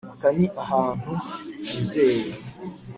[0.13, 1.11] aka ni ahantu
[1.69, 2.31] hizewe?\